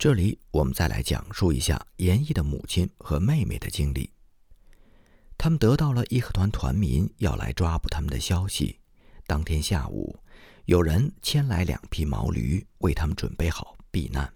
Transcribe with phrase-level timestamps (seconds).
[0.00, 4.10] 这里我们再来讲述一下严毅的母亲和妹妹的经历。
[5.36, 8.80] 他们得到了义和团团民要来抓捕他们的消息。
[9.26, 10.18] 当天下午，
[10.64, 14.32] 有人牵来两匹毛驴，为他们准备好避难。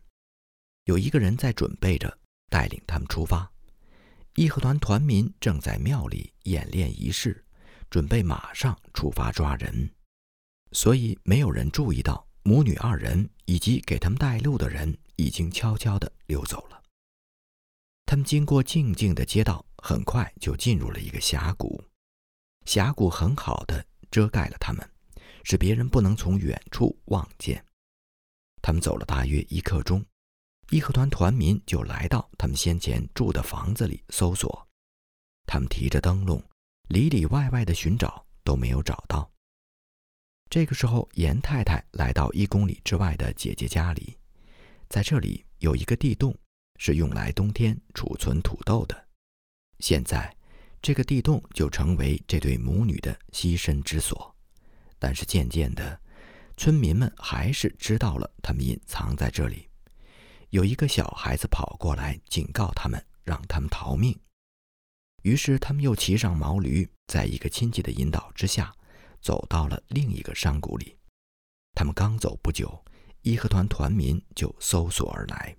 [0.85, 2.15] 有一个人在准备着
[2.51, 3.51] 带领他们出发。
[4.35, 7.43] 义和团团民正在庙里演练仪式，
[7.89, 9.89] 准备马上出发抓人，
[10.73, 14.95] 所以没有人注意到母女二人以及给他们带路的人。
[15.17, 16.83] 已经悄悄地溜走了。
[18.07, 21.83] 他们经过静静的街道，很快就进入了一个峡谷。
[22.67, 24.89] 峡谷很好的遮盖了他们，
[25.43, 27.65] 使别人不能从远处望见。
[28.63, 30.05] 他们走了大约一刻钟，
[30.71, 34.69] 义和团团民就来到他们先前住的房子里搜索。
[35.47, 36.43] 他们提着灯笼，
[36.89, 39.31] 里里外外的寻找，都没有找到。
[40.49, 44.17] 这个时候，严太太来到一公里之外的姐姐家里。
[44.89, 46.37] 在这里有一个地洞，
[46.79, 49.09] 是用来冬天储存土豆的。
[49.81, 50.35] 现在，
[50.81, 54.35] 这个地洞就成为这对母女的栖身之所。
[54.99, 56.01] 但是渐渐的，
[56.57, 59.69] 村民们还是知道了他们隐藏在这里。
[60.51, 64.19] 有一个小孩子跑过来警告他们，让他们逃命。
[65.23, 68.73] 于是他们又骑上毛驴，在一个亲戚的引导之下，
[69.21, 70.97] 走到了另一个山谷里。
[71.75, 72.85] 他们刚走不久。
[73.25, 75.57] 义和团团民就搜索而来，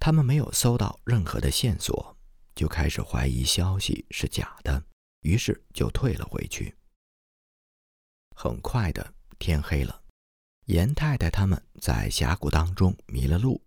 [0.00, 2.16] 他们没有搜到任何的线索，
[2.54, 4.82] 就开始怀疑消息是假的，
[5.22, 6.74] 于是就退了回去。
[8.36, 10.02] 很快的天黑了，
[10.66, 13.60] 严太太他们在峡谷当中迷了路，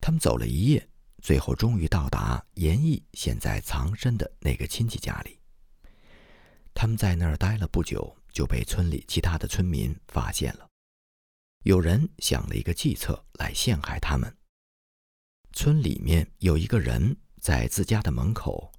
[0.00, 0.88] 他们走了一夜，
[1.22, 5.38] 最后终于到达严毅现在藏身的那个亲戚家里。
[6.74, 10.67] 他们在那儿待了不久，就被村里其他的村民发现了。
[11.64, 14.32] 有人想了一个计策来陷害他们。
[15.52, 18.72] 村里面有一个人在自家的门口，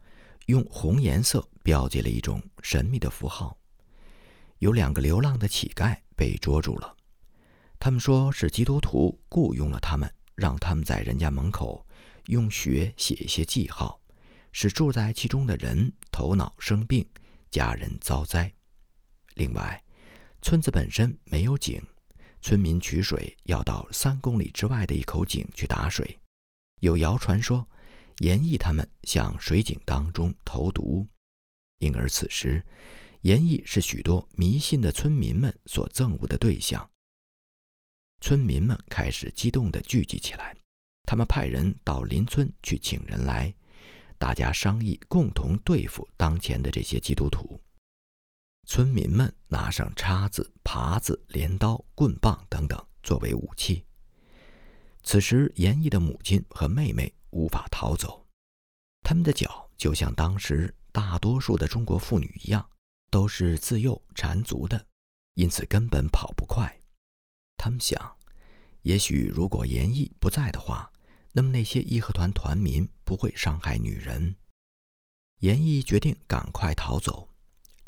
[0.46, 3.58] 用红颜色标记了一种神秘的符号。
[4.60, 6.96] 有两个流浪的乞丐被捉住了，
[7.80, 11.86] 他们说是基督徒雇佣了他们，让他们在人家门口
[12.28, 14.02] 用血写一些记号，
[14.52, 17.06] 使住在其中的人头脑生病，
[17.52, 18.52] 家人遭灾。
[19.36, 19.84] 另外，
[20.42, 21.82] 村子本身没有井。
[22.42, 26.20] 村民取水要到三公里之外的一口井去打水，
[26.80, 27.68] 有谣传说，
[28.20, 31.06] 严毅他们向水井当中投毒，
[31.80, 32.64] 因而此时，
[33.22, 36.90] 严毅是许多迷信的村民们所憎恶的对象。
[38.22, 40.56] 村民们开始激动地聚集起来，
[41.04, 43.54] 他们派人到邻村去请人来，
[44.18, 47.59] 大家商议共同对付当前的这些基督徒。
[48.72, 53.84] 村民们拿上叉子、耙子、镰刀、棍棒等等作为武器。
[55.02, 58.28] 此时，严毅的母亲和妹妹无法逃走，
[59.02, 62.70] 他们的脚就像当时大多数的中国妇女一样，
[63.10, 64.86] 都是自幼缠足的，
[65.34, 66.80] 因此根本跑不快。
[67.58, 68.18] 他们想，
[68.84, 70.92] 也许如果严毅不在的话，
[71.32, 74.36] 那么那些义和团团民不会伤害女人。
[75.40, 77.29] 严毅决定赶快逃走。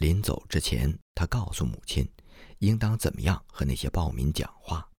[0.01, 2.11] 临走之前，他告诉母亲，
[2.57, 4.89] 应当怎么样和那些暴民讲话。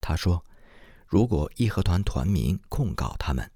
[0.00, 0.44] 他说
[1.04, 3.50] ：“如果义和团团民控告他们，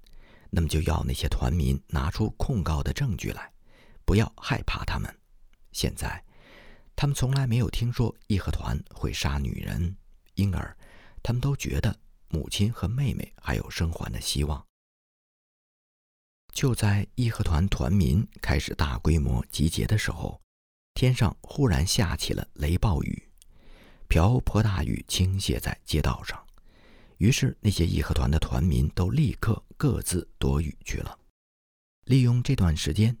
[0.49, 3.53] 那么就要那些团民拿出控告的证据来，
[4.03, 5.09] 不要害怕他们。
[5.71, 6.21] 现在，
[6.93, 9.95] 他们从来没有听说义和团会杀女人，
[10.33, 10.77] 因而
[11.23, 14.61] 他们都觉得母亲和妹妹还有生还的希望。”
[16.51, 20.41] 就在义和团团民开始大规模集结的时候。
[20.99, 23.23] 天上忽然下起了雷暴雨，
[24.09, 26.45] 瓢泼大雨倾泻在街道上，
[27.19, 31.17] 于是那些义和团的团民都立刻各自躲雨去了。
[32.03, 33.17] 利用这段时间，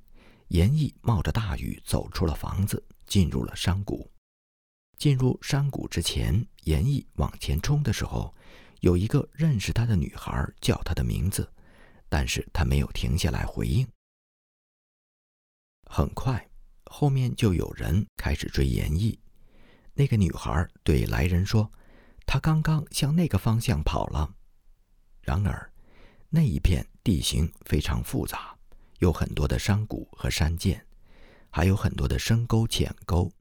[0.49, 4.11] 严毅冒着大雨走出了房子，进入了山谷。
[4.97, 8.35] 进入山谷之前，严毅往前冲的时候，
[8.81, 11.49] 有一个认识他的女孩叫他的名字，
[12.09, 13.87] 但是他没有停下来回应。
[15.89, 16.45] 很快。
[16.89, 19.17] 后面就有人开始追严毅。
[19.93, 21.71] 那个女孩对来人说
[22.25, 24.33] ：“他刚刚向那个方向跑了。”
[25.21, 25.71] 然而，
[26.29, 28.57] 那一片地形非常复杂，
[28.97, 30.81] 有很多的山谷和山涧，
[31.49, 33.31] 还有很多的深沟浅沟。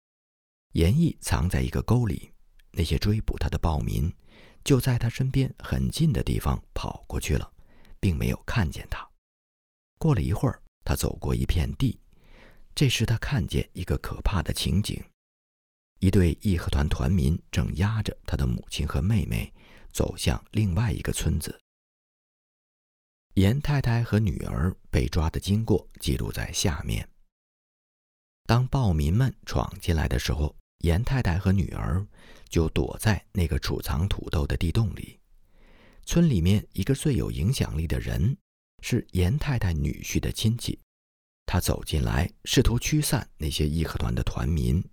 [0.73, 2.31] 严毅藏在一个沟里，
[2.73, 4.13] 那些追捕他的暴民
[4.63, 7.51] 就在他身边很近的地方跑过去了，
[7.99, 9.09] 并没有看见他。
[9.99, 11.99] 过了一会儿，他走过一片地。
[12.79, 15.03] 这时，他看见一个可怕的情景：
[15.99, 19.53] 一对义和团团民正押着他的母亲和妹妹
[19.91, 21.61] 走向另外一个村子，
[23.35, 27.09] 严太太和女儿被抓的经过记录在下面。
[28.47, 30.55] 当暴民们闯进来的时候，
[30.85, 32.07] 严太太和女儿
[32.49, 35.19] 就躲在那个储藏土豆的地洞里。
[36.05, 38.39] 村里面一个最有影响力的人
[38.85, 40.79] 是严太太女婿的亲戚，
[41.51, 44.85] 他走进来试图驱散那些义和团的团民。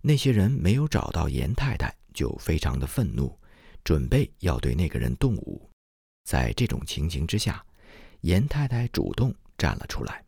[0.00, 3.38] 那些人没有找到严太太，就非常的愤怒，
[3.84, 5.70] 准备要对那个人动武。
[6.24, 7.62] 在这种情形之下，
[8.22, 10.24] 严太太主动站了出来。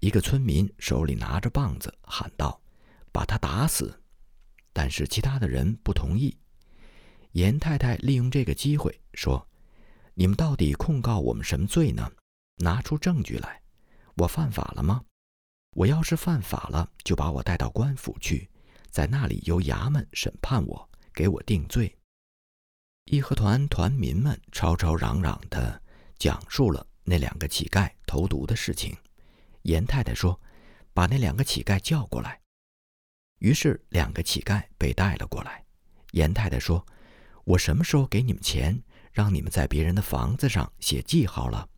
[0.00, 2.58] 一个村民手里拿着棒子喊道
[3.12, 4.00] ：“把他打死！”
[4.72, 6.34] 但是其他的人不同意。
[7.32, 9.46] 严太太利用这个机会说
[10.14, 12.10] ：“你们到底控告我们什么罪呢？
[12.56, 13.60] 拿出证据来！
[14.18, 15.04] 我犯法了吗？
[15.76, 18.50] 我要是犯法了，就把我带到官府去，
[18.90, 21.96] 在那里由衙门审判我，给我定罪。”
[23.06, 25.80] 义和团团民们吵吵嚷嚷地
[26.18, 28.96] 讲述了那两个乞丐投毒的事情。
[29.62, 30.40] 严太太说
[30.92, 32.40] ：“把那两个乞丐叫过来。”
[33.38, 35.64] 于是两个乞丐被带了过来。
[36.10, 36.84] 严太太说
[37.44, 38.82] ：“我什么时候给你们钱，
[39.12, 41.68] 让你们在别人的房子上写记号了，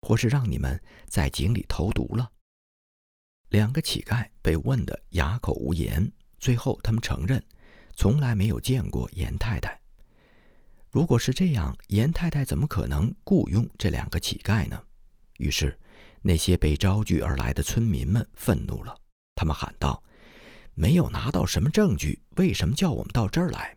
[0.00, 2.30] 或是让你们在井里投毒了？”
[3.50, 6.10] 两个乞丐被问得哑口无言。
[6.38, 7.44] 最后，他们承认
[7.94, 9.78] 从来没有见过严太太。
[10.90, 14.82] 如果是这样，严太太怎么可能雇佣这两个乞丐呢？
[15.38, 15.78] 于是，
[16.22, 18.96] 那些被招聚而来的村民们愤怒了。
[19.34, 20.02] 他们喊道
[20.74, 23.76] ：“没有拿到什么证据，为什么叫我们到这儿来？”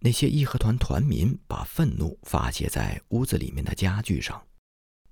[0.00, 4.42] 那些义和团团民把愤怒发泄在屋子里面的家具上，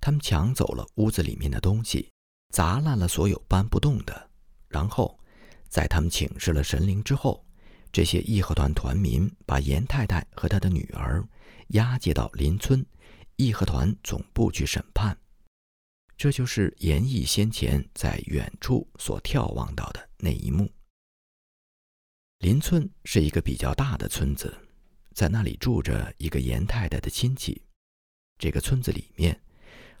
[0.01, 2.09] 他们抢走了屋子里面的东西，
[2.53, 4.29] 砸烂了所有搬不动的。
[4.67, 5.19] 然后，
[5.67, 7.45] 在他们请示了神灵之后。
[7.91, 11.27] 这些义和团团民把严太太和他的女儿
[11.69, 12.85] 押解到邻村
[13.35, 15.17] 义和团总部去审判。
[16.15, 20.71] 这就是严毅先前在远处所眺望到的那一幕。
[22.37, 24.55] 邻村是一个比较大的村子，
[25.15, 27.59] 在那里住着一个严太太的亲戚。
[28.37, 29.41] 这个村子里面，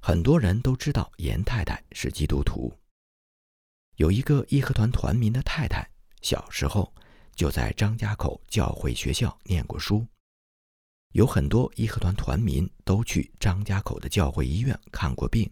[0.01, 2.73] 很多人都知道严太太是基督徒。
[3.97, 5.89] 有一个义和团团民的太太，
[6.21, 6.93] 小时候。
[7.35, 10.05] 就在张家口教会学校念过书，
[11.13, 15.49] 有很多义和团团民都去张家口的教会医院看过病，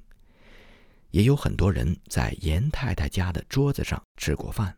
[1.11, 4.77] 也有很多人在严太太家的桌子上吃过饭。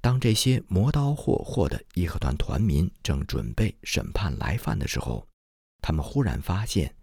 [0.00, 5.28] 当这些磨刀霍霍的义和团团民正准备审判来犯的时候，
[5.82, 6.94] 他们忽然发现，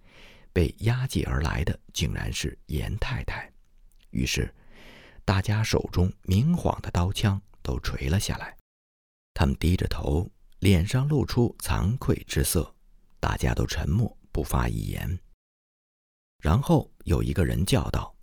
[0.58, 3.48] 被押解而来的竟然是严太太。
[4.10, 4.52] 于是，
[5.24, 8.58] 大家手中明晃的刀枪都垂了下来。
[9.36, 10.28] 他们低着头，
[10.58, 12.76] 脸上露出惭愧之色，
[13.20, 15.20] 大家都沉默，不发一言。
[16.42, 18.18] 然后有一个人叫道：“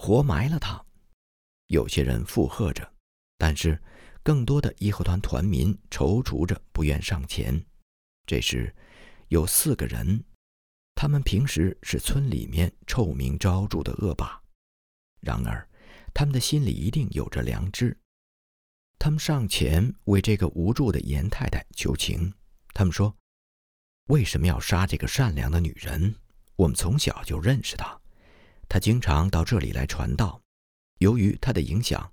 [0.00, 0.82] 活埋了他！”
[1.68, 2.90] 有些人附和着，
[3.36, 3.78] 但是
[4.22, 7.62] 更多的义和团团民踌躇着，不愿上前。
[8.24, 8.74] 这时，
[9.28, 10.24] 有四个人，
[11.00, 14.42] 他们平时是村里面臭名昭著的恶霸，
[15.20, 15.64] 然而
[16.12, 17.96] 他们的心里一定有着良知。
[18.98, 22.34] 他们上前为这个无助的严太太求情。
[22.74, 23.14] 他们说
[24.10, 26.16] ：“为什么要杀这个善良的女人？
[26.56, 27.96] 我们从小就认识她，
[28.68, 30.42] 她经常到这里来传道。
[30.98, 32.12] 由于她的影响，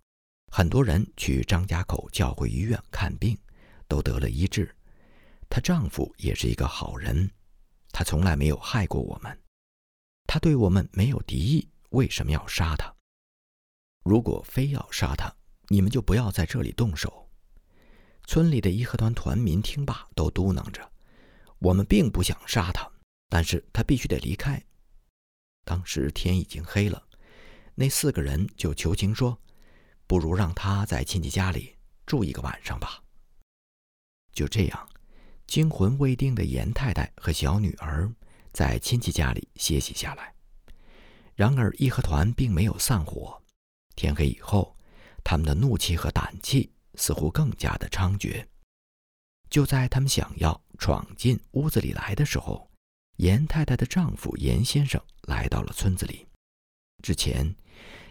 [0.51, 3.35] 很多人去张家口教会医院看病，
[3.87, 4.75] 都得了医治。
[5.49, 7.31] 她丈夫也是一个好人，
[7.95, 9.41] 他从来没有害过我们。
[10.27, 12.93] 他对我们没有敌意，为什么要杀他？
[14.03, 15.33] 如果非要杀他？”
[15.69, 17.29] 你们就不要在这里动手。
[18.27, 20.91] 村里的义和团团民听罢，都嘟囔着
[21.57, 22.91] ：“我们并不想杀他，
[23.29, 24.61] 但是他必须得离开。”
[25.63, 27.07] 当时天已经黑了，
[27.75, 29.39] 那四个人就求情说
[30.05, 33.01] ：“不如让他在亲戚家里住一个晚上吧。”
[34.33, 34.89] 就这样，
[35.47, 38.11] 惊魂未定的严太太和小女儿
[38.53, 40.33] 在亲戚家里歇息下来。
[41.35, 43.41] 然而，义和团并没有散伙。
[43.95, 44.75] 天黑以后。
[45.27, 48.45] 他们的怒气和胆气似乎更加的猖獗。
[49.49, 52.69] 就在他们想要闯进屋子里来的时候，
[53.17, 56.27] 严太太的丈夫严先生来到了村子里。
[57.01, 57.55] 之前，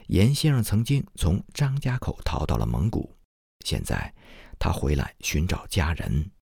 [0.08, 3.16] 严先生曾经从张家口逃到了蒙古，
[3.64, 4.12] 现在
[4.58, 6.32] 他回来寻找家人。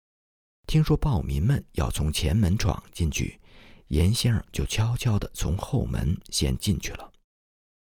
[0.67, 3.41] 听说暴民们要从前门闯进去，
[3.89, 7.13] 严先生就悄悄地从后门先进去了。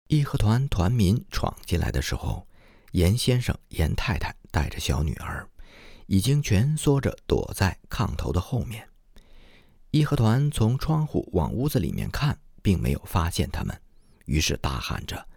[0.07, 2.47] 义和团团民闯进来的时候。
[2.91, 5.45] 严先生、严太太带着小女儿，
[6.05, 8.87] 已经蜷缩着躲在炕头的后面。
[9.91, 13.77] 义和团从窗户往屋子里面看，并没有发现他们，
[14.27, 15.27] 于是大喊着：“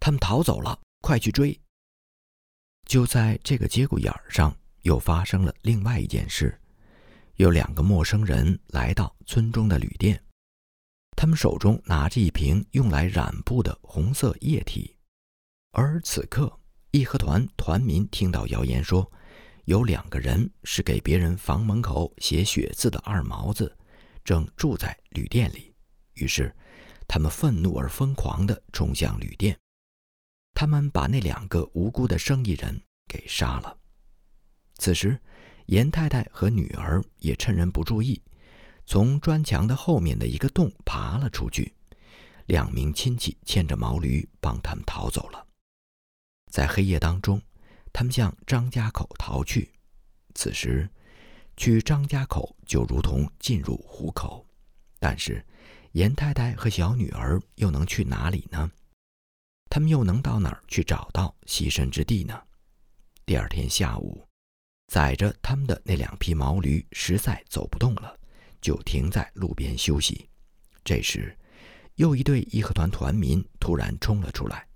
[0.00, 1.56] 他们逃走了，快去追！”
[2.86, 4.52] 就在这个节骨眼上，
[4.82, 6.60] 又发生了另外一件事：
[7.36, 10.22] 有两个陌生人来到村中的旅店，
[11.16, 14.96] 他们手中拿着一瓶用来染布的红色液体，
[15.72, 16.58] 而此刻，
[16.92, 19.10] 义和团团民听到谣言说。
[19.66, 23.76] 有两个人是给别人房门口写血字的二毛子，
[24.22, 25.74] 正住在旅店里。
[26.14, 26.54] 于是，
[27.08, 29.58] 他们愤怒而疯狂地冲向旅店。
[30.54, 33.76] 他们把那两个无辜的生意人给杀了。
[34.76, 35.20] 此时，
[35.66, 38.20] 严太太和女儿也趁人不注意，
[38.86, 41.74] 从砖墙的后面的一个洞爬了出去。
[42.46, 45.46] 两名亲戚牵着毛驴帮他们逃走了。
[46.50, 47.40] 在黑夜当中。
[47.98, 49.72] 他们向张家口逃去，
[50.34, 50.86] 此时
[51.56, 54.46] 去张家口就如同进入虎口。
[54.98, 55.42] 但是
[55.92, 58.70] 严太太和小女儿又能去哪里呢？
[59.70, 62.38] 他们又能到哪儿去找到栖身之地呢？
[63.24, 64.28] 第二天下午，
[64.86, 68.18] 载着他们的那两匹毛驴实在走不动了，
[68.60, 70.28] 就停在路边休息。
[70.84, 71.36] 这时，
[71.96, 74.66] 又一队义和团团民突然冲了出来。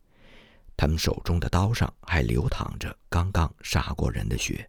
[0.76, 4.68] 他们手中的刀上还流淌着刚刚杀过人的血。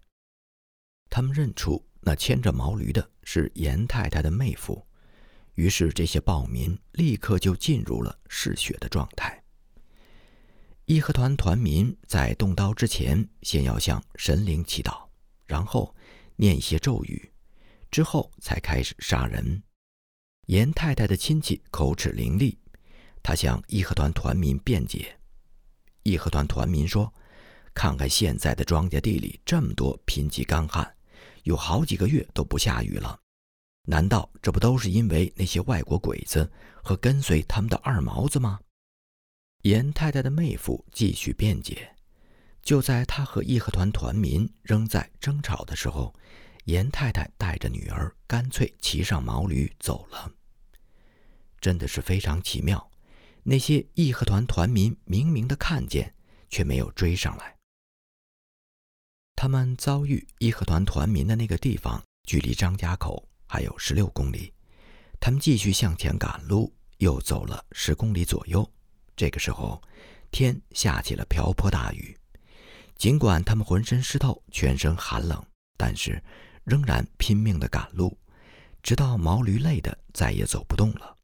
[1.09, 4.85] 他们认出那牵着毛驴的是严太太的妹夫，
[5.55, 9.41] 于是这些暴民立刻就进入了嗜血的状态。
[10.85, 15.07] 义和团团民在动刀之前，先要向神灵祈祷，
[15.51, 15.93] 然后
[16.37, 17.29] 念一些咒语，
[17.91, 19.61] 之后才开始杀人。
[20.45, 22.55] 严太太的亲戚口齿伶俐，
[23.21, 25.19] 他向义和团团民辩解。
[26.03, 27.13] 义和团团民说
[27.75, 30.95] ：“看看现在的庄稼地里这么多贫瘠干旱，
[31.43, 33.19] 有好几个月都不下雨了。
[33.89, 36.49] 难道这不都是因为那些外国鬼子
[36.81, 38.61] 和跟随他们的二毛子吗？”
[39.63, 41.93] 严太太的妹夫继续辩解。
[42.63, 46.13] 就在他和义和团团民仍在争吵的时候，
[46.65, 50.31] 严太太带着女儿干脆骑上毛驴走了。
[51.59, 52.89] 真的是非常奇妙。
[53.43, 56.13] 那些义和团团民明明的看见，
[56.49, 57.57] 却没有追上来。
[59.35, 64.53] 他们遭遇义和团团民的那个地方，距离张家口还有十六公里。
[65.19, 68.71] 他们继续向前赶路，又走了十公里左右。
[69.15, 69.81] 这个时候，
[70.29, 72.15] 天下起了瓢泼大雨。
[73.01, 75.43] 尽管他们浑身湿透，全身寒冷，
[75.75, 76.23] 但是
[76.63, 78.15] 仍然拼命的赶路，
[78.83, 81.17] 直到毛驴累得再也走不动了。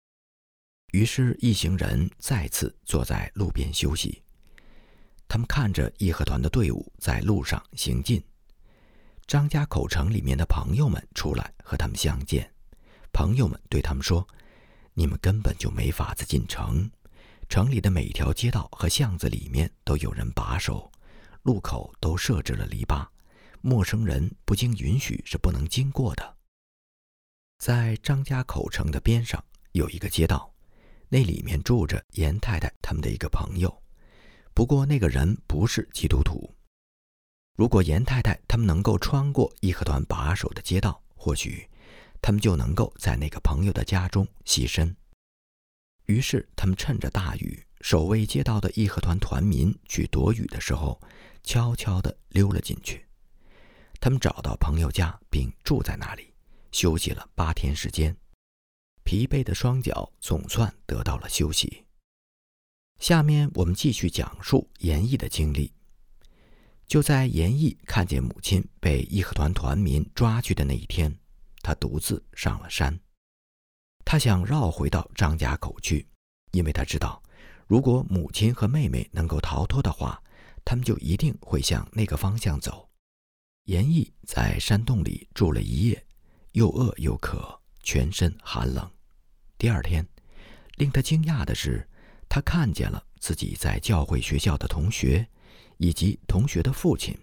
[0.91, 4.23] 于是，一行人再次坐在路边休息。
[5.27, 8.23] 他们看着义和团的队伍在路上行进。
[9.27, 12.51] 张家口城里面的朋友们出来和他们相见。
[13.13, 14.27] 朋友们对他们说
[14.97, 16.89] ：“你们根本就没法子进城，
[17.47, 20.91] 城里的每一条街道和巷子里面都有人把守，
[21.47, 23.07] 路口都设置了篱笆，
[23.61, 26.37] 陌生人不经允许是不能经过的。”
[27.57, 30.53] 在张家口城的边上有一个街道。
[31.07, 33.81] 那里面住着严太太他们的一个朋友，
[34.53, 36.53] 不过那个人不是基督徒。
[37.55, 41.65] 如果严太太他们能够穿过义和团把守的街道，或许
[42.21, 44.93] 他们就能够在那个朋友的家中栖身。
[46.07, 51.01] 于是他们趁着大雨，守卫街道的义和团团民去躲雨的时候，
[51.47, 53.07] 悄悄地溜了进去。
[54.01, 56.33] 他们找到朋友家，并住在那里，
[56.73, 58.15] 休息了八天时间。
[59.05, 61.85] 疲惫的双脚总算得到了休息。
[62.99, 65.71] 下面我们继续讲述严毅的经历。
[66.85, 71.17] 就在严毅看见母亲被义和团团民抓去的那一天，
[71.61, 72.99] 他独自上了山。
[74.03, 76.05] 他想绕回到张家口去，
[76.51, 77.23] 因为他知道，
[77.67, 80.21] 如果母亲和妹妹能够逃脱的话，
[80.69, 82.89] 他们就一定会向那个方向走。
[83.67, 86.05] 严毅在山洞里住了一夜，
[86.51, 88.91] 又饿又渴，全身寒冷。
[89.57, 90.05] 第二天，
[90.75, 91.87] 令他惊讶的是，
[92.27, 95.25] 他看见了自己在教会学校的同学，
[95.77, 97.17] 以及同学的父亲。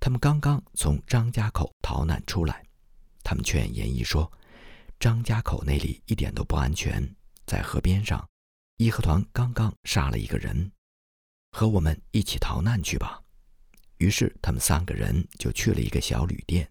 [0.00, 2.66] 他们刚刚从张家口逃难出来。
[3.22, 4.28] 他们劝严毅说
[4.98, 7.14] ：“张家口那里一点都不安全，
[7.46, 8.28] 在河边上，
[8.78, 10.72] 义和团刚刚杀了一个人，
[11.56, 13.22] 和我们一起逃难去吧。”
[13.96, 16.70] 于是他们三个人就去了一个小旅店，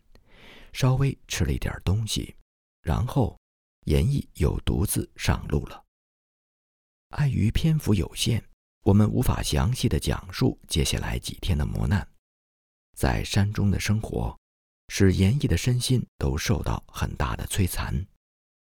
[0.74, 2.36] 稍微吃了一点东西，
[2.84, 3.36] 然后。
[3.86, 5.86] 严毅又独自上路了。
[7.10, 8.44] 碍于篇幅有限，
[8.82, 12.08] 我们无法详细的讲述接下来几天的磨难。
[12.98, 14.36] 在山中的生活，
[14.88, 17.94] 使严毅的身心都受到很大的摧残。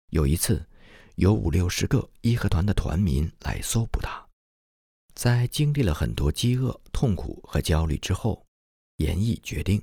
[0.09, 0.67] 有一次，
[1.15, 4.26] 有五六十个义和团的团民来搜捕他。
[5.17, 8.45] 在经历了很多饥饿、痛苦和焦虑之后，
[8.97, 9.81] 严毅决定，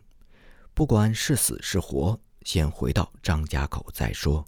[0.74, 4.46] 不管是死是活，先回到张家口再说。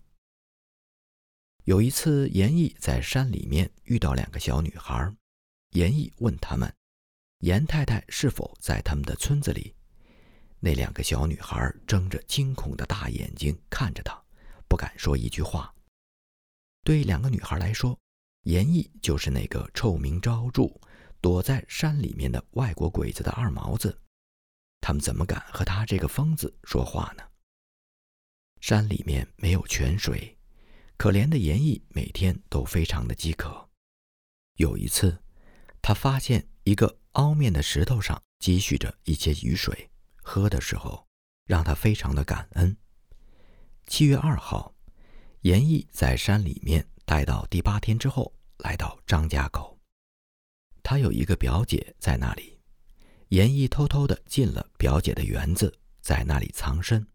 [1.64, 5.12] 有一次，严毅在山里面遇到两个小女孩，
[5.72, 6.72] 严毅问他们
[7.42, 9.74] ：“严太太是否在他们的村子里？”
[10.60, 14.16] 那两个小女孩睁着惊恐的大眼睛看着他，
[14.68, 15.74] 不敢说一句话。
[16.84, 17.98] 对两个女孩来说，
[18.46, 20.70] 严毅就是那个臭名昭著、
[21.20, 24.00] 躲在山里面的外国鬼子的二毛子。
[24.80, 27.24] 他们怎么敢和他这个疯子说话呢？
[28.60, 30.38] 山里面没有泉水，
[30.96, 33.68] 可怜的严毅每天都非常的饥渴。
[34.58, 35.20] 有一次，
[35.82, 39.90] 他发现一个凹面的石头上积蓄着一些雨水。
[40.22, 41.04] 喝的时候，
[41.46, 42.76] 让他非常的感恩。
[43.88, 44.72] 七月二号，
[45.40, 49.78] 严毅在山里面待到第八天之后，来到张家口。
[50.82, 52.58] 他有一个表姐在那里，
[53.28, 55.72] 严毅偷偷的进了表姐的园子，
[56.02, 57.06] 在那里藏身。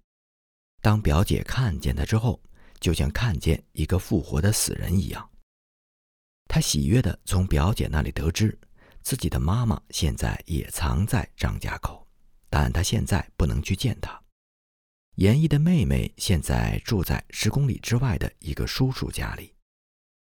[0.81, 2.41] 当表姐看见他之后，
[2.79, 5.29] 就像看见一个复活的死人一样。
[6.47, 8.57] 他喜悦的从表姐那里得知，
[9.03, 12.07] 自己的妈妈现在也藏在张家口。
[12.49, 14.21] 但他现在不能去见她。
[15.15, 19.53] 严毅的妹妹现在住在十公里之外的一个叔叔家里，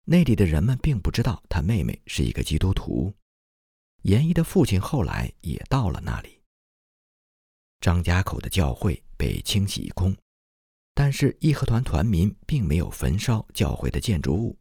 [0.04, 3.12] 那里的人们并不知道他妹妹是一个基督徒。
[4.02, 6.40] 严毅的父亲后来也到了那里。
[7.80, 10.14] 张家口的教会被清洗一空，
[10.94, 14.58] 但是义和团团民并没有焚烧教会的建筑物。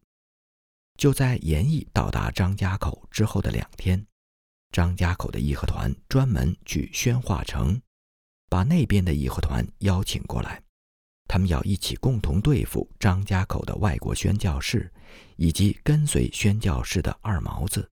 [0.98, 4.06] 就在严毅到达张家口之后的两天。
[4.72, 7.82] 张家口的义和团专门去宣化城，
[8.50, 10.64] 把那边的义和团邀请过来，
[11.34, 14.94] 他们要一起共同对付张家口的外国宣教士，
[15.36, 17.90] 以及跟随宣教士的二毛子。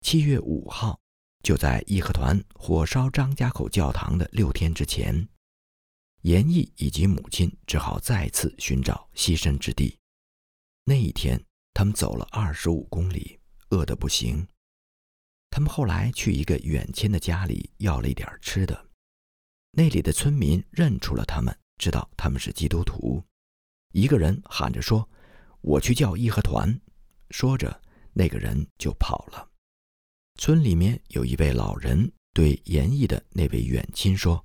[0.00, 0.98] 七月五号，
[1.44, 5.28] 就在义和团火烧张家口教堂的六天之前，
[6.22, 9.96] 严毅以及母亲只好再次寻找栖身之地。
[10.82, 11.40] 那一天，
[11.74, 13.38] 他们走了二十五公里，
[13.70, 14.44] 饿得不行。
[15.48, 18.88] 他们后来去一个远亲的家里要了一点吃的，
[19.70, 23.22] 那里的村民认出了他们，知道他们是基督徒。
[23.92, 25.08] 一个人喊着说
[25.62, 26.78] ：“我去叫义和团。”
[27.30, 27.80] 说着，
[28.12, 29.48] 那个人就跑了。
[30.38, 34.44] 村里面有一位老人对严毅的那位远亲说：“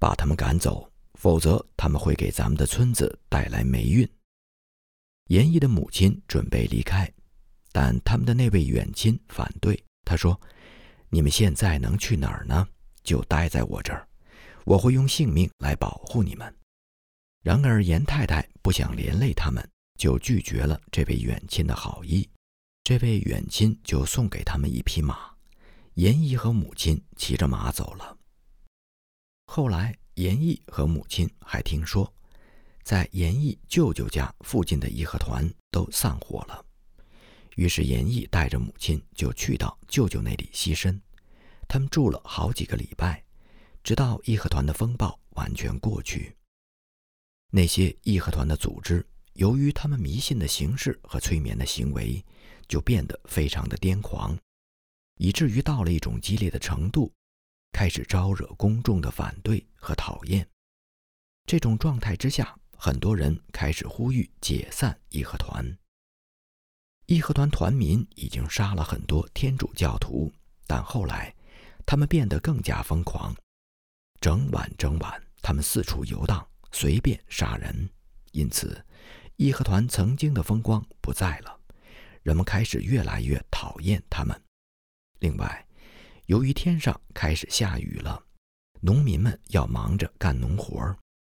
[0.00, 4.08] 把他们赶走，否则他们会给咱们的村子带来霉运。”
[5.28, 7.12] 严毅的母亲准备离开，
[7.72, 9.82] 但他们的那位远亲反对。
[10.04, 10.40] 他说
[11.10, 12.66] ：“你们现在能去哪儿呢？
[13.02, 14.05] 就待在我这儿，
[14.66, 16.54] 我会用性命来保护你们。”
[17.42, 22.28] 然而严太太不想连累他们，就拒绝了这位远亲的好意。
[22.82, 25.30] 这位远亲就送给他们一匹马，
[25.94, 28.18] 严毅和母亲骑着马走了。
[29.46, 32.12] 后来严毅和母亲还听说，
[32.82, 36.64] 在严毅舅舅家附近的义和团都散伙了。
[37.54, 41.00] 于是严毅带着母亲就去到舅舅那里栖身，
[41.68, 43.22] 他们住了好几个礼拜，
[43.86, 46.36] 直到义和团的风暴完全过去。
[47.52, 52.20] 那些义和团的组织，由于他们迷信的形式和催眠的行为，
[52.66, 54.36] 就变得非常的癫狂，
[55.18, 57.12] 以至于到了一种激烈的程度，
[57.70, 60.44] 开始招惹公众的反对和讨厌。
[61.46, 65.64] 这种状态之下，很多人开始呼吁解散义和团。
[67.06, 70.32] 义和团团民已经杀了很多天主教徒，
[70.66, 71.32] 但后来，
[71.86, 73.32] 他们变得更加疯狂。
[74.20, 77.88] 整晚整晚，他们四处游荡，随便杀人。
[78.32, 78.84] 因此，
[79.36, 81.58] 义和团曾经的风光不在了，
[82.22, 84.40] 人们开始越来越讨厌他们。
[85.20, 85.66] 另外，
[86.26, 88.22] 由于天上开始下雨了，
[88.80, 90.96] 农民们要忙着干农活儿，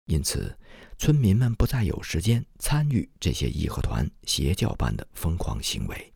[0.06, 0.56] 因此。
[0.98, 6.14] 村民们不再有时间参与这些义和团邪教般的疯狂行为。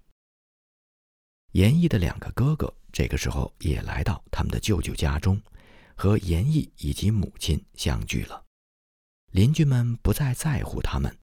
[1.53, 5.39] 严毅的两个哥哥这个时候也来到他们的舅舅家中，
[6.01, 8.43] 和严毅以及母亲相聚了。
[9.33, 11.15] 邻居们不再在乎他们，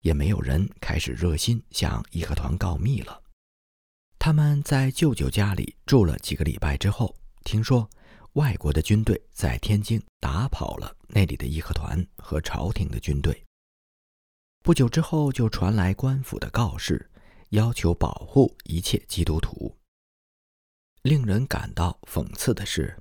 [0.00, 3.22] 也没有人开始热心向义和团告密了。
[4.18, 7.14] 他们在舅舅家里住了几个礼拜之后，
[7.44, 7.86] 听说。
[8.34, 13.44] 外国的军队在天津打跑了那里的义和团和朝廷的军队。
[14.62, 17.10] 不久之后，就传来官府的告示，
[17.50, 19.76] 要求保护一切基督徒。
[21.02, 22.98] 令人感到讽刺的是，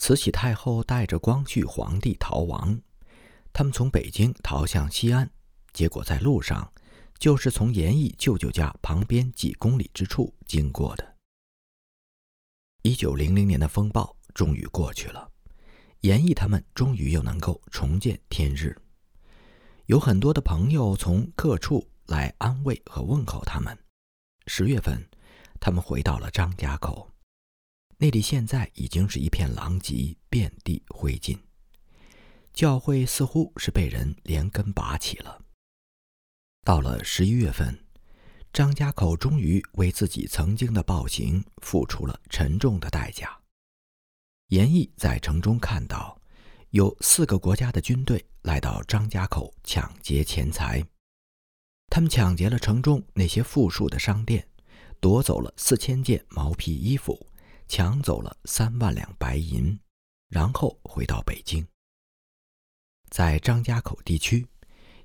[0.00, 2.80] 慈禧太后带着光绪皇帝逃亡，
[3.52, 5.30] 他们从北京逃向西安，
[5.74, 6.72] 结果在路上
[7.18, 11.16] 就是从严毅舅舅家旁边几公里之处经过的。
[12.80, 15.30] 一九零零年的风暴终于过去了，
[16.00, 18.74] 严毅他们终于又能够重见天日。
[19.84, 23.78] 有很多的朋友从各处来安慰和问候他们。
[24.46, 25.06] 十月份，
[25.60, 27.09] 他们回到了张家口，
[28.02, 31.38] 那里现在已经是一片狼藉，遍地灰烬。
[32.54, 35.38] 教会似乎是被人连根拔起了。
[36.64, 37.78] 到了十一月份，
[38.54, 43.38] 张家口终于为自己曾经的暴行付出了沉重的代价。
[44.46, 46.18] 严毅在城中看到，
[46.70, 50.82] 有四个国家的军队来到张家口抢劫钱财，
[51.90, 54.48] 他们抢劫了城中那些富庶的商店，
[55.00, 57.26] 夺走了四千件毛皮衣服，
[57.70, 59.78] 抢走了三万两白银，
[60.28, 61.64] 然后回到北京。
[63.10, 64.44] 在张家口地区，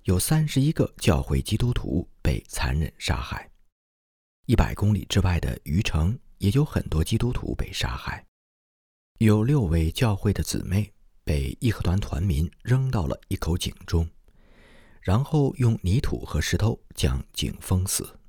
[0.05, 3.47] 有三十一个教会基督徒被残忍杀害；
[4.47, 8.25] 一百公里之外的余城也有很多基督徒被杀害。
[9.19, 10.91] 有六位教会的姊妹
[11.23, 14.09] 被义和团团民扔到了一口井中，
[15.01, 18.19] 然后用泥土和石头将井封死。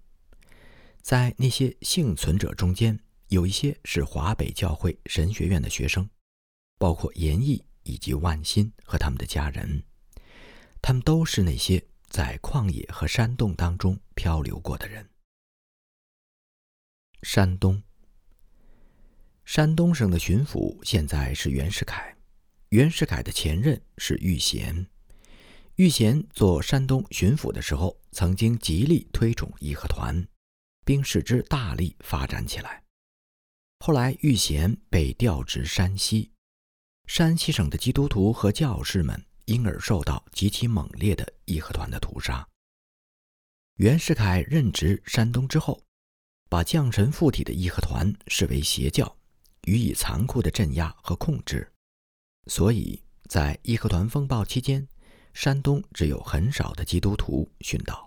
[1.00, 6.08] 在那些幸存者中间，有一些是华北教会神学院的学生，
[6.78, 7.64] 包括严毅。
[7.88, 9.84] 以及万新和他们的家人，
[10.82, 15.08] 他们都是那些在旷野和山洞当中漂流过的人。
[17.22, 17.80] 山东，
[19.44, 22.16] 山东省的巡抚现在是袁世凯，
[22.70, 24.88] 袁世凯的前任是玉贤。
[25.76, 30.26] 玉贤做山东巡抚的时候，曾经极力推崇义和团，
[30.84, 32.82] 并使之大力发展起来。
[33.78, 36.32] 后来，玉贤被调职山西。
[37.06, 42.46] 山西省的基督徒和教士们因而受到极其猛烈的义和团的屠杀。
[43.76, 45.80] 袁世凯任职山东之后，
[46.48, 49.16] 把降神附体的义和团视为邪教，
[49.66, 51.70] 予以残酷的镇压和控制。
[52.48, 54.88] 所以在义和团风暴期间，
[55.34, 58.05] 山东只有很少的基督徒殉道。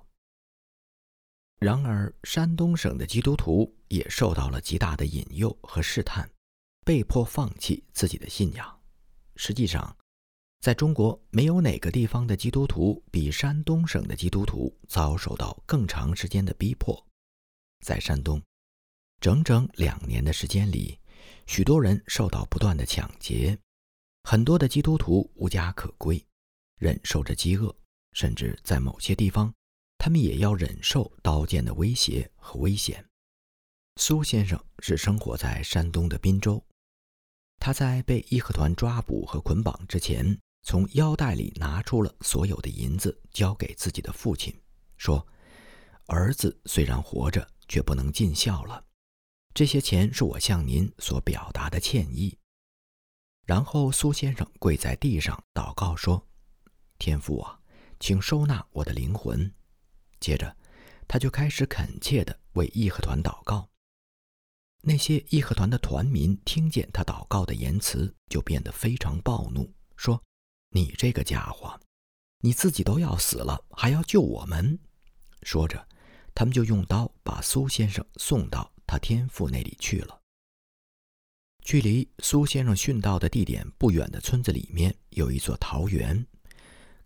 [1.59, 6.29] 然而，山东省的基督徒也受到了极大的引诱和试探，
[6.85, 8.79] 被迫放弃自己的信仰。
[9.35, 9.95] 实际上，
[10.61, 17.05] 在中国没有哪个地方的基督徒比山东省的基督徒遭受到更长时间的逼迫。
[17.85, 18.41] 在山东，
[19.19, 20.97] 整整两年的时间里，
[21.45, 23.57] 许多人受到不断的抢劫，
[24.23, 26.25] 很多的基督徒无家可归，
[26.77, 27.75] 忍受着饥饿，
[28.13, 29.53] 甚至在某些地方，
[29.99, 33.05] 他们也要忍受刀剑的威胁和危险。
[33.97, 36.63] 苏先生是生活在山东的滨州。
[37.59, 44.57] 他在被义和团抓捕和捆绑之前，从腰带里拿出了所有的银子，交给自己的父亲，
[44.95, 45.27] 说
[46.07, 48.81] ：“儿子虽然活着，却不能尽孝了。
[49.53, 52.37] 这些钱是我向您所表达的歉意。”
[53.45, 56.25] 然后苏先生跪在地上祷告说
[56.97, 57.59] ：“天父啊，
[57.99, 59.53] 请收纳我的灵魂。”
[60.19, 60.55] 接着，
[61.07, 63.69] 他就开始恳切地为义和团祷告。
[64.81, 70.23] 那些义和团的团民听见他祷告的言辞，就变得非常暴怒，说
[70.71, 71.77] ：“你这个家伙，
[72.39, 74.79] 你自己都要死了，还要救我们！”
[75.43, 75.85] 说着，
[76.33, 80.17] 他们就用刀把苏先生送到他天父那里去了。
[81.61, 86.25] 距离苏先生殉道的地点不远的村子里面有一座桃园，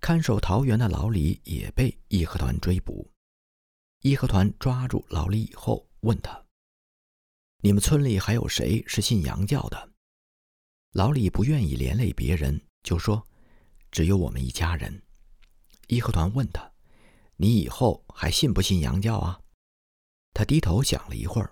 [0.04, 3.10] 看守桃园的老李也被义和团追捕。
[4.02, 6.44] 义和团抓住老李以后，问他。
[7.62, 9.92] 你们村里还有谁是信洋教的？
[10.92, 13.26] 老李不愿意连累别人，就说
[13.92, 15.02] ：“只有我们一家人。”
[15.88, 16.70] 义和团问他
[17.40, 19.40] ：“你以后还信不信洋教啊？”
[20.36, 21.50] 他低头想了一会儿，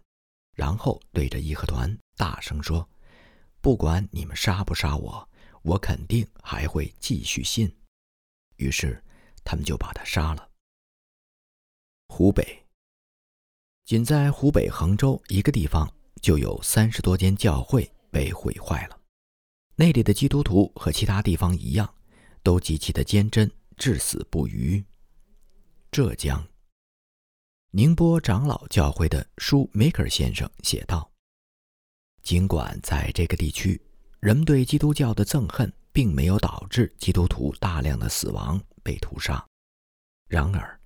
[0.58, 2.86] 然后对着义和团大声说
[3.64, 5.30] ：“不管你们杀不杀我，
[5.62, 7.74] 我肯定还会继续信。”
[8.62, 9.04] 于是
[9.44, 10.50] 他们就把他杀了。
[12.08, 12.66] 湖北，
[13.84, 15.92] 仅在湖北衡州一个地方。
[16.22, 19.02] 就有三十多间教会被毁坏了，
[19.74, 21.92] 那里的基督徒和其他地方一样，
[22.44, 24.86] 都极其的坚贞，至死不渝。
[25.90, 26.48] 浙江
[27.72, 31.12] 宁波长老教会的舒梅克先生写道
[32.22, 33.82] ：“尽管在这个地区，
[34.20, 39.46] 人们对基督教的憎恨并没有导致基督徒大量的死亡被屠杀，
[40.28, 40.80] 然而，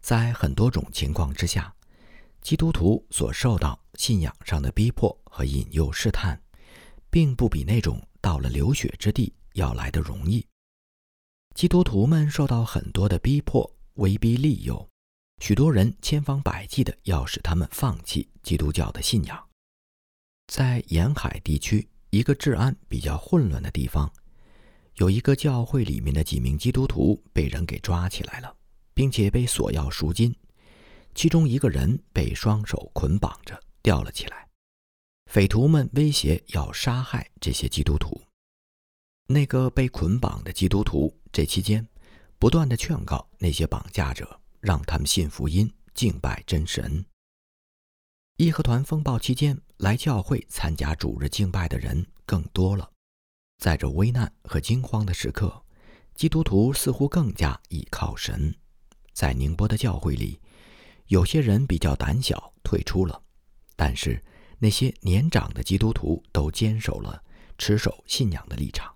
[0.00, 1.72] 在很多种情况之下。”
[2.40, 6.40] 基督徒所受到信仰上的逼迫和引诱试探，
[7.10, 10.46] 并不比那种到了流血之地要来的容易。
[11.56, 14.88] 基督徒们受到很多的逼迫，威逼利诱，
[15.42, 19.48] 许多人千方百计的要使他们放弃基督教的信仰。
[20.46, 24.10] 在沿海地区一个治安比较混乱的地方，
[24.98, 28.52] 有一个教会里面的几名基督徒被人给抓起来了，
[28.94, 30.34] 并且被索要赎金。
[31.14, 34.48] 其中一个人被双手捆绑着吊了起来，
[35.26, 38.20] 匪徒们威胁要杀害这些基督徒。
[39.28, 41.86] 那个被捆绑的基督徒这期间
[42.36, 47.04] 不断的劝告那些绑架者，让他们信福音、敬拜真神。
[48.36, 52.90] 义和团风暴期间，来教会参加主日敬拜的人更多了。
[53.58, 55.64] 在这危难和惊慌的时刻，
[56.14, 58.54] 基督徒似乎更加倚靠神。
[59.12, 60.40] 在宁波的教会里，
[61.06, 63.20] 有些人比较胆小，退出了；
[63.76, 64.24] 但是
[64.58, 67.22] 那些年长的基督徒都坚守了
[67.58, 68.94] 持守信仰的立场。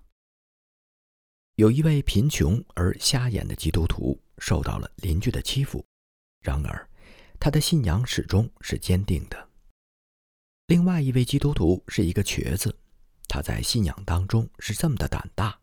[1.55, 5.85] 有一位贫穷而瞎眼的基督徒受到了邻居的欺负，
[6.41, 6.89] 然而。
[7.39, 9.49] 他的信仰始终是坚定的。
[10.67, 12.73] 另外一位基督徒是一个瘸子，
[13.33, 15.57] 他在信仰当中是这么的胆大，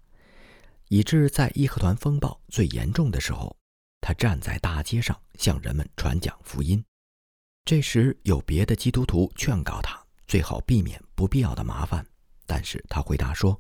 [0.89, 3.57] 以致在义和团风暴最严重的时候，
[4.01, 6.85] 他站在大街上向人们传讲福音。
[7.65, 12.05] 这时有别的基督徒劝告他最好避免不必要的麻烦，
[12.45, 13.57] 但是他回答说：“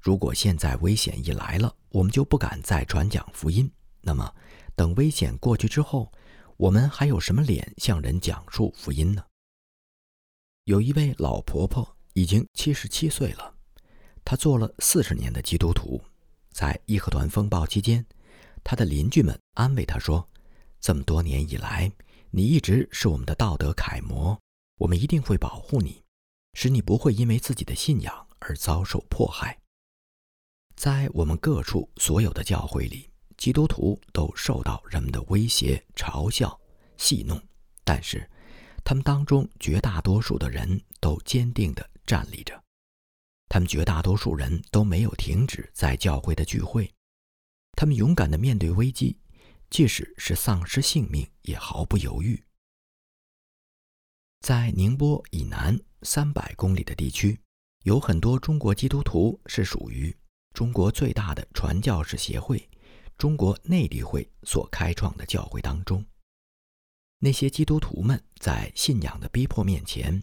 [0.00, 3.70] 如果现在危险一来了，我们就不敢再传讲福音。
[4.00, 4.34] 那么
[4.74, 6.10] 等危险过去之后。”
[6.56, 9.22] 我们还有什么脸向人讲述福音呢？
[10.64, 13.54] 有一位老婆婆已经七十七岁了，
[14.24, 16.02] 他做了四十年的基督徒。
[16.50, 18.04] 在义和团风暴期间，
[18.64, 20.28] 他的邻居们安慰他说
[20.82, 21.92] ：“这么多年以来，
[22.32, 24.36] 你一直是我们的道德楷模，
[24.78, 26.02] 我们一定会保护你，
[26.54, 29.56] 使你不会因为自己的信仰而遭受迫害。”
[30.74, 33.08] 在我们各处所有的教会里。
[33.36, 36.58] 基督徒都受到人们的威胁、嘲笑、
[36.96, 37.40] 戏弄，
[37.84, 38.28] 但是
[38.82, 42.64] 他们当中绝大多数的人都坚定地站立着。
[43.50, 46.90] 他们绝大多数人都没有停止在教会的聚会。
[47.76, 49.16] 他们勇敢地面对危机，
[49.68, 52.42] 即使是丧失性命也毫不犹豫。
[54.40, 57.38] 在宁波以南三百公里的地区，
[57.84, 60.16] 有很多中国基督徒是属于
[60.54, 62.68] 中国最大的传教士协会。
[63.16, 66.06] 中国内地会所开创的教会当中，
[67.18, 70.22] 那些基督徒们在信仰的逼迫面前，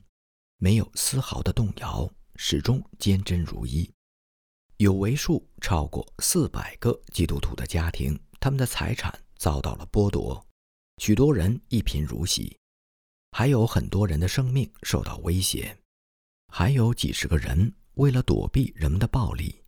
[0.66, 3.88] 没有丝毫的动摇，始终坚贞如一。
[4.78, 10.44] 有为数超过四百个基督徒的家庭，他们的财产遭到了剥夺，
[10.98, 12.58] 许多人一贫如洗，
[13.34, 15.78] 还有很多人的生命受到威胁，
[16.52, 19.64] 还有几十个人为了躲避人们的暴力，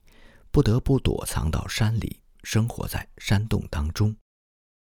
[0.49, 2.19] 不得不躲藏到山里。
[2.41, 4.15] 生活在山洞当中，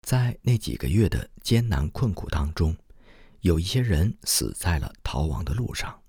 [0.01, 2.75] 在那几个月的艰难困苦当中，
[3.43, 6.01] 有一些人死在了逃亡的路上。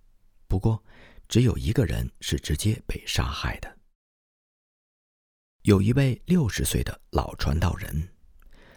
[0.46, 0.80] 不过，
[1.28, 3.76] 只有一个人是直接被杀害的。
[5.62, 8.08] 有一位六十岁的老传道人，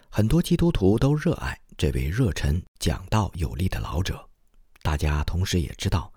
[0.09, 4.27] 很多基督徒都热爱这位热忱讲道有力的老者。
[4.81, 6.11] 大家同时也知道，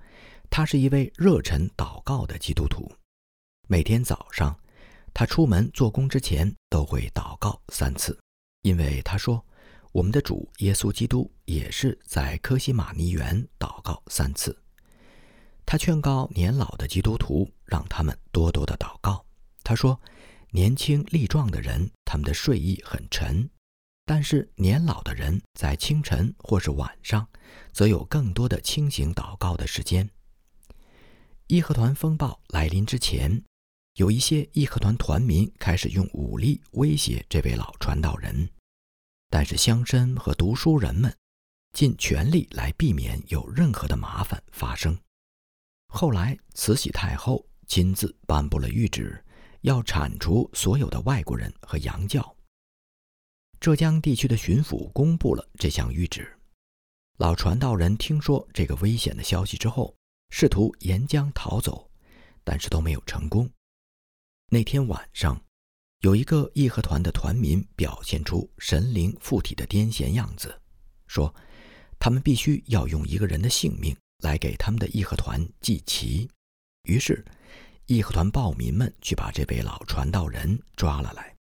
[0.48, 2.90] 他是一位热忱祷告的基督徒，
[3.68, 4.58] 每天早上。
[5.12, 8.18] 他出门做工之前都会祷告三次，
[8.62, 9.44] 因为他说，
[9.92, 14.56] 我们的主耶稣基督也是在科西玛尼园祷告三次。
[15.66, 19.24] 他劝告年老的基督徒，让他们多多的祷告。
[19.62, 20.00] 他说，
[20.50, 23.48] 年轻力壮的人，他们的睡意很沉，
[24.04, 27.28] 但是年老的人在清晨或是晚上，
[27.72, 30.08] 则有更多的清醒祷告的时间。
[31.48, 33.42] 义和团风暴来临之前。
[33.96, 38.48] 有一些义和团团民开始用武力威胁这位老传道人，
[39.30, 41.16] 但是乡绅和读书人们
[41.72, 44.98] 尽全力来避免有任何的麻烦发生。
[45.86, 49.24] 后来，慈禧太后亲自颁布了谕旨，
[49.62, 52.36] 要铲除所有的外国人和洋教。
[53.60, 56.36] 浙江地区的巡抚公布了这项谕旨。
[57.18, 59.94] 老传道人听说这个危险的消息之后，
[60.30, 61.90] 试图沿江逃走，
[62.42, 63.48] 但是都没有成功。
[64.48, 65.40] 那天晚上，
[66.00, 70.58] 有一个义和团的团民表现出神灵附体的癫痫样子，
[71.06, 71.34] 说
[71.98, 76.26] 他们必须要用一个人的性命来给他们的义和团祭旗。
[76.84, 77.22] 于是，
[77.84, 81.36] 义和团暴民们去把这位老传道人抓了来。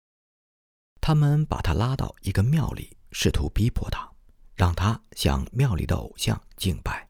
[1.00, 4.12] 他们把他拉到一个庙里，试图逼迫他，
[4.56, 7.08] 让他向庙里的偶像敬拜。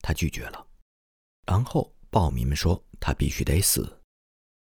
[0.00, 0.66] 他拒绝了。
[1.44, 3.99] 然后暴民们说他必须得死。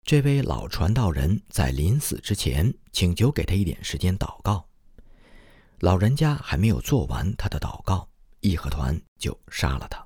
[0.04, 4.68] 这位老传道人在临死之前请求给他一点时间祷告，
[5.80, 8.10] 老人家还没有做完他的祷告，
[8.42, 10.06] 义和团就杀了他。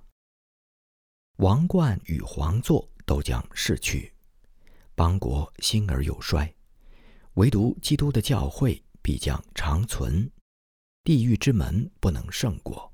[1.37, 4.13] 王冠与皇座都将逝去，
[4.93, 6.53] 邦国兴而又衰，
[7.33, 10.29] 唯独基督的教会必将长存，
[11.03, 12.93] 地狱之门不能胜过。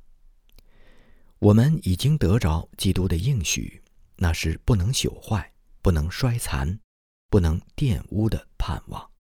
[1.39, 3.83] 我们已经得着基督的应许，
[4.15, 6.79] 那是不能朽坏、不能衰残、
[7.32, 9.11] 不能玷污的盼望。